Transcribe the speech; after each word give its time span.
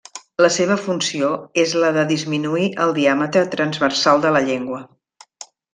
La 0.43 0.47
seva 0.53 0.77
funció 0.85 1.29
és 1.65 1.75
la 1.83 1.93
de 1.99 2.07
disminuir 2.13 2.67
el 2.87 2.97
diàmetre 2.99 3.47
transversal 3.55 4.27
de 4.29 4.37
la 4.39 4.47
llengua. 4.51 4.85